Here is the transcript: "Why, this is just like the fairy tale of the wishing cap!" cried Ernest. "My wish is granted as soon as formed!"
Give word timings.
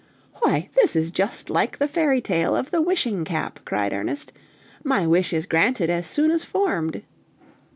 "Why, 0.37 0.67
this 0.73 0.95
is 0.95 1.11
just 1.11 1.51
like 1.51 1.77
the 1.77 1.87
fairy 1.87 2.21
tale 2.21 2.55
of 2.55 2.71
the 2.71 2.81
wishing 2.81 3.23
cap!" 3.23 3.59
cried 3.65 3.93
Ernest. 3.93 4.31
"My 4.83 5.05
wish 5.05 5.31
is 5.31 5.45
granted 5.45 5.91
as 5.91 6.07
soon 6.07 6.31
as 6.31 6.43
formed!" 6.43 7.03